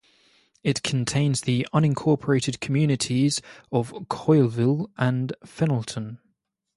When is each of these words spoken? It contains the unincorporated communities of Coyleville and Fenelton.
It 0.63 0.81
contains 0.81 1.41
the 1.41 1.67
unincorporated 1.75 2.59
communities 2.59 3.39
of 3.71 3.91
Coyleville 4.09 4.87
and 4.97 5.31
Fenelton. 5.45 6.17